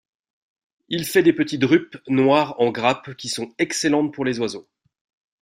Il 0.89 1.05
fait 1.05 1.21
des 1.21 1.31
petites 1.31 1.61
drupes 1.61 1.99
noires 2.07 2.59
en 2.59 2.71
grappes 2.71 3.13
qui 3.13 3.29
sont 3.29 3.53
excellentes 3.59 4.11
pour 4.11 4.25
les 4.25 4.39
oiseaux. 4.39 4.67